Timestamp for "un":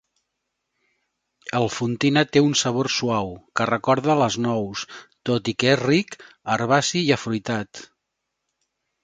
2.45-2.55